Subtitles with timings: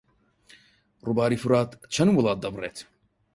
[1.05, 2.77] ڕووباری فورات چەند وڵات دەبڕێت؟